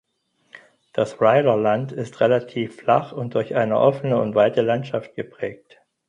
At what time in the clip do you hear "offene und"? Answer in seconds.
3.77-4.33